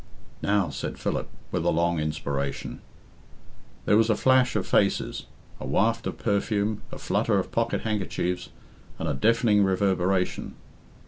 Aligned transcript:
"Now," 0.41 0.69
said 0.71 0.97
Philip, 0.97 1.27
with 1.51 1.63
a 1.63 1.69
long 1.69 1.99
inspiration. 1.99 2.81
There 3.85 3.97
was 3.97 4.09
a 4.09 4.15
flash 4.15 4.55
of 4.55 4.65
faces, 4.65 5.27
a 5.59 5.67
waft 5.67 6.07
of 6.07 6.17
perfume, 6.17 6.81
a 6.91 6.97
flutter 6.97 7.37
of 7.37 7.51
pocket 7.51 7.81
handkerchiefs, 7.81 8.49
and 8.97 9.07
a 9.07 9.13
deafening 9.13 9.63
reverberation. 9.63 10.55